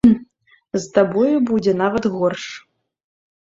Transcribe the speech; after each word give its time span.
З 0.77 0.81
табою 0.95 1.35
будзе 1.51 1.77
нават 1.85 2.03
горш. 2.17 2.51